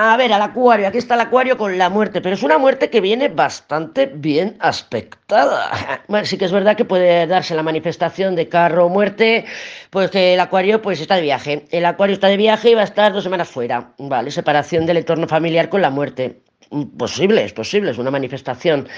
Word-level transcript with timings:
A 0.00 0.16
ver, 0.16 0.32
al 0.32 0.42
acuario, 0.42 0.86
aquí 0.86 0.98
está 0.98 1.16
el 1.16 1.22
acuario 1.22 1.58
con 1.58 1.76
la 1.76 1.90
muerte, 1.90 2.20
pero 2.20 2.36
es 2.36 2.44
una 2.44 2.56
muerte 2.56 2.88
que 2.88 3.00
viene 3.00 3.26
bastante 3.26 4.06
bien 4.06 4.56
aspectada. 4.60 6.04
Bueno, 6.06 6.24
sí 6.24 6.38
que 6.38 6.44
es 6.44 6.52
verdad 6.52 6.76
que 6.76 6.84
puede 6.84 7.26
darse 7.26 7.56
la 7.56 7.64
manifestación 7.64 8.36
de 8.36 8.48
carro 8.48 8.86
o 8.86 8.88
muerte, 8.88 9.44
pues 9.90 10.12
que 10.12 10.34
el 10.34 10.40
acuario 10.40 10.80
pues 10.80 11.00
está 11.00 11.16
de 11.16 11.22
viaje. 11.22 11.66
El 11.72 11.84
acuario 11.84 12.14
está 12.14 12.28
de 12.28 12.36
viaje 12.36 12.70
y 12.70 12.74
va 12.74 12.82
a 12.82 12.84
estar 12.84 13.12
dos 13.12 13.24
semanas 13.24 13.48
fuera, 13.48 13.90
¿vale? 13.98 14.30
Separación 14.30 14.86
del 14.86 14.98
entorno 14.98 15.26
familiar 15.26 15.68
con 15.68 15.82
la 15.82 15.90
muerte. 15.90 16.42
Posible, 16.70 17.44
es 17.44 17.54
posible, 17.54 17.92
es 17.92 17.98
una 17.98 18.10
manifestación. 18.10 18.88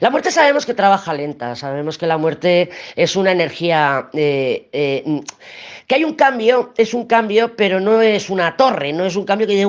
La 0.00 0.08
muerte 0.08 0.30
sabemos 0.30 0.64
que 0.64 0.72
trabaja 0.72 1.12
lenta, 1.12 1.54
sabemos 1.56 1.98
que 1.98 2.06
la 2.06 2.16
muerte 2.16 2.70
es 2.96 3.16
una 3.16 3.32
energía, 3.32 4.08
eh, 4.14 4.68
eh, 4.72 5.20
que 5.86 5.94
hay 5.94 6.04
un 6.04 6.14
cambio, 6.14 6.72
es 6.78 6.94
un 6.94 7.04
cambio, 7.06 7.54
pero 7.54 7.80
no 7.80 8.00
es 8.00 8.30
una 8.30 8.56
torre, 8.56 8.94
no 8.94 9.04
es 9.04 9.14
un 9.14 9.26
cambio 9.26 9.46
que 9.46 9.52
dice, 9.52 9.66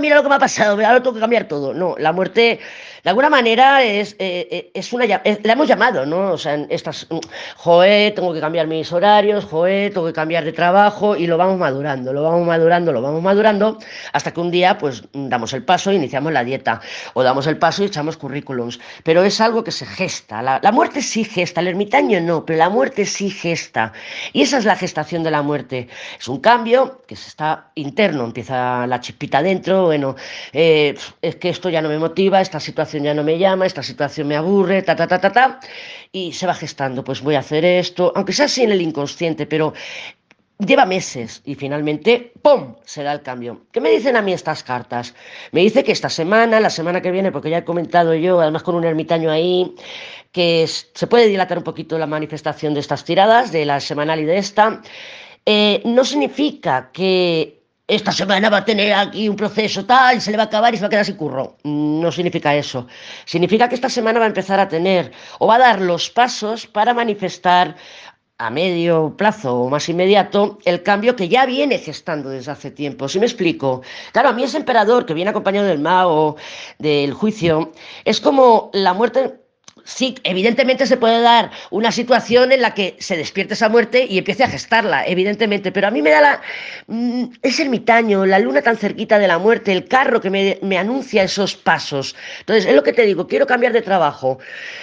mira 0.00 0.16
lo 0.16 0.22
que 0.24 0.28
me 0.28 0.34
ha 0.34 0.40
pasado, 0.40 0.72
ahora 0.72 1.00
tengo 1.00 1.14
que 1.14 1.20
cambiar 1.20 1.46
todo. 1.46 1.72
No, 1.72 1.94
la 1.98 2.12
muerte 2.12 2.58
de 3.04 3.10
alguna 3.10 3.30
manera 3.30 3.84
es, 3.84 4.16
eh, 4.18 4.70
es 4.74 4.92
una 4.92 5.06
la 5.06 5.52
hemos 5.52 5.68
llamado, 5.68 6.04
¿no? 6.04 6.32
O 6.32 6.38
sea, 6.38 6.54
estas, 6.68 7.06
mm, 7.08 7.18
joé, 7.56 8.12
tengo 8.14 8.34
que 8.34 8.40
cambiar 8.40 8.66
mis 8.66 8.92
horarios, 8.92 9.44
joé, 9.44 9.90
tengo 9.90 10.06
que 10.06 10.12
cambiar 10.12 10.44
de 10.44 10.52
trabajo 10.52 11.16
y 11.16 11.28
lo 11.28 11.36
vamos 11.38 11.58
madurando, 11.58 12.12
lo 12.12 12.24
vamos 12.24 12.46
madurando, 12.46 12.92
lo 12.92 13.02
vamos 13.02 13.22
madurando, 13.22 13.78
hasta 14.12 14.32
que 14.32 14.40
un 14.40 14.50
día 14.50 14.78
pues 14.78 15.04
damos 15.12 15.52
el 15.52 15.64
paso 15.64 15.90
e 15.90 15.94
iniciamos 15.94 16.32
la 16.32 16.42
dieta, 16.42 16.80
o 17.14 17.22
damos 17.22 17.46
el 17.46 17.58
paso 17.58 17.82
y 17.82 17.86
echamos 17.86 18.16
currículums, 18.16 18.80
pero 19.02 19.22
es 19.22 19.40
algo 19.40 19.64
que 19.64 19.70
se 19.70 19.86
gesta, 19.86 20.42
la, 20.42 20.72
muerte 20.72 21.02
sí 21.02 21.24
gesta, 21.24 21.60
el 21.60 21.68
ermitaño 21.68 22.20
no, 22.20 22.44
pero 22.44 22.58
la 22.58 22.68
muerte 22.68 23.04
sí 23.04 23.30
gesta, 23.30 23.92
y 24.32 24.42
esa 24.42 24.58
es 24.58 24.64
la 24.64 24.76
gestación 24.76 25.22
de 25.22 25.30
la 25.30 25.42
muerte, 25.42 25.88
es 26.18 26.28
un 26.28 26.40
cambio 26.40 27.02
que 27.06 27.16
se 27.16 27.28
está 27.28 27.70
interno, 27.74 28.24
empieza 28.24 28.86
la 28.86 29.00
chispita 29.00 29.42
dentro, 29.42 29.86
bueno, 29.86 30.16
eh, 30.52 30.96
es 31.22 31.36
que 31.36 31.48
esto 31.48 31.68
ya 31.70 31.82
no 31.82 31.88
me 31.88 31.98
motiva, 31.98 32.40
esta 32.40 32.60
situación 32.60 33.04
ya 33.04 33.14
no 33.14 33.24
me 33.24 33.38
llama, 33.38 33.66
esta 33.66 33.82
situación 33.82 34.28
me 34.28 34.36
aburre, 34.36 34.82
ta, 34.82 34.96
ta, 34.96 35.06
ta, 35.06 35.20
ta, 35.20 35.32
ta, 35.32 35.60
y 36.12 36.32
se 36.32 36.46
va 36.46 36.54
gestando, 36.54 37.04
pues 37.04 37.20
voy 37.20 37.34
a 37.34 37.40
hacer 37.40 37.64
esto, 37.64 38.12
aunque 38.14 38.32
sea 38.32 38.46
así 38.46 38.62
en 38.62 38.72
el 38.72 38.80
inconsciente, 38.82 39.46
pero 39.46 39.74
lleva 40.58 40.86
meses 40.86 41.42
y 41.44 41.54
finalmente, 41.54 42.32
¡pum!, 42.42 42.74
se 42.84 43.02
da 43.02 43.12
el 43.12 43.22
cambio. 43.22 43.62
¿Qué 43.72 43.80
me 43.80 43.90
dicen 43.90 44.16
a 44.16 44.22
mí 44.22 44.32
estas 44.32 44.62
cartas? 44.62 45.14
Me 45.52 45.60
dice 45.60 45.84
que 45.84 45.92
esta 45.92 46.08
semana, 46.08 46.60
la 46.60 46.70
semana 46.70 47.00
que 47.00 47.10
viene, 47.10 47.30
porque 47.30 47.50
ya 47.50 47.58
he 47.58 47.64
comentado 47.64 48.14
yo, 48.14 48.40
además 48.40 48.62
con 48.62 48.74
un 48.74 48.84
ermitaño 48.84 49.30
ahí, 49.30 49.74
que 50.32 50.66
se 50.66 51.06
puede 51.06 51.28
dilatar 51.28 51.58
un 51.58 51.64
poquito 51.64 51.98
la 51.98 52.06
manifestación 52.06 52.74
de 52.74 52.80
estas 52.80 53.04
tiradas, 53.04 53.52
de 53.52 53.64
la 53.64 53.80
semanal 53.80 54.20
y 54.20 54.24
de 54.24 54.38
esta, 54.38 54.82
eh, 55.46 55.80
no 55.84 56.04
significa 56.04 56.90
que 56.92 57.58
esta 57.86 58.12
semana 58.12 58.50
va 58.50 58.58
a 58.58 58.64
tener 58.66 58.92
aquí 58.92 59.30
un 59.30 59.36
proceso 59.36 59.86
tal, 59.86 60.20
se 60.20 60.30
le 60.30 60.36
va 60.36 60.42
a 60.42 60.46
acabar 60.46 60.74
y 60.74 60.76
se 60.76 60.82
va 60.82 60.88
a 60.88 60.90
quedar 60.90 61.06
sin 61.06 61.16
curro. 61.16 61.56
No 61.64 62.12
significa 62.12 62.54
eso. 62.54 62.86
Significa 63.24 63.66
que 63.66 63.76
esta 63.76 63.88
semana 63.88 64.18
va 64.18 64.26
a 64.26 64.28
empezar 64.28 64.60
a 64.60 64.68
tener 64.68 65.10
o 65.38 65.46
va 65.46 65.54
a 65.54 65.58
dar 65.58 65.80
los 65.80 66.10
pasos 66.10 66.66
para 66.66 66.92
manifestar 66.92 67.76
a 68.38 68.50
medio 68.50 69.16
plazo 69.16 69.62
o 69.62 69.68
más 69.68 69.88
inmediato 69.88 70.58
el 70.64 70.82
cambio 70.82 71.16
que 71.16 71.28
ya 71.28 71.44
viene 71.44 71.78
gestando 71.78 72.30
desde 72.30 72.52
hace 72.52 72.70
tiempo. 72.70 73.08
Si 73.08 73.18
me 73.18 73.26
explico? 73.26 73.82
Claro, 74.12 74.28
a 74.28 74.32
mí 74.32 74.44
ese 74.44 74.56
emperador 74.56 75.04
que 75.06 75.14
viene 75.14 75.30
acompañado 75.30 75.66
del 75.66 75.80
mago, 75.80 76.36
del 76.78 77.12
juicio, 77.14 77.72
es 78.04 78.20
como 78.20 78.70
la 78.72 78.94
muerte 78.94 79.40
sí, 79.88 80.14
evidentemente 80.22 80.86
se 80.86 80.98
puede 80.98 81.20
dar 81.22 81.50
una 81.70 81.90
situación 81.90 82.52
en 82.52 82.60
la 82.60 82.74
que 82.74 82.96
se 82.98 83.16
despierte 83.16 83.54
esa 83.54 83.68
muerte 83.70 84.06
y 84.08 84.18
empiece 84.18 84.44
a 84.44 84.48
gestarla, 84.48 85.06
evidentemente, 85.06 85.72
pero 85.72 85.88
a 85.88 85.90
mí 85.90 86.02
me 86.02 86.10
da 86.10 86.20
la... 86.20 86.40
Mm, 86.86 87.24
ese 87.42 87.62
ermitaño, 87.62 88.26
la 88.26 88.38
luna 88.38 88.60
tan 88.60 88.76
cerquita 88.76 89.18
de 89.18 89.26
la 89.26 89.38
muerte, 89.38 89.72
el 89.72 89.86
carro 89.88 90.20
que 90.20 90.28
me, 90.28 90.58
me, 90.62 90.76
anuncia 90.76 91.22
esos 91.22 91.56
pasos. 91.56 92.14
Entonces, 92.40 92.66
es 92.66 92.74
lo 92.74 92.82
que 92.82 92.92
te 92.92 93.02
digo, 93.02 93.26
quiero 93.26 93.46
cambiar 93.46 93.72
de 93.72 93.80
trabajo 93.80 94.38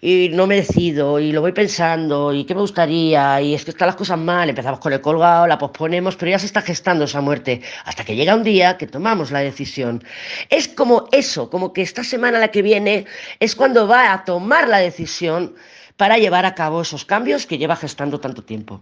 y 0.00 0.30
no 0.32 0.46
me 0.48 0.56
decido 0.56 1.20
y 1.20 1.30
lo 1.30 1.42
voy 1.42 1.52
pensando 1.52 2.34
y 2.34 2.44
qué 2.44 2.54
me 2.54 2.60
gustaría 2.60 3.40
y 3.40 3.54
es 3.54 3.64
que 3.64 3.70
están 3.70 3.86
las 3.86 3.96
cosas 3.96 4.18
mal, 4.18 4.48
empezamos 4.48 4.80
con 4.80 4.92
el 4.92 5.00
colgado, 5.00 5.46
la 5.46 5.58
posponemos, 5.58 6.16
pero 6.16 6.32
ya 6.32 6.38
se 6.40 6.46
está 6.46 6.60
gestando 6.60 7.04
esa 7.04 7.20
muerte 7.20 7.62
hasta 7.84 8.04
que 8.04 8.16
llega 8.16 8.34
un 8.34 8.42
día 8.42 8.76
que 8.76 8.88
tomamos 8.88 9.30
la 9.30 9.40
decisión. 9.40 10.02
Es 10.50 10.66
como 10.66 11.06
eso, 11.12 11.50
como 11.50 11.72
que 11.72 11.82
esta 11.82 12.02
semana 12.02 12.40
la 12.40 12.48
que 12.48 12.62
viene 12.62 13.06
es 13.38 13.54
cuando 13.54 13.86
va 13.86 14.12
a 14.12 14.24
tomar 14.24 14.66
la 14.66 14.78
decisión 14.78 14.87
decisión 14.90 15.40
para 16.00 16.18
llevar 16.22 16.44
a 16.46 16.54
cabo 16.60 16.76
esos 16.86 17.04
cambios 17.12 17.46
que 17.48 17.58
lleva 17.60 17.82
gestando 17.84 18.16
tanto 18.24 18.40
tiempo. 18.52 18.74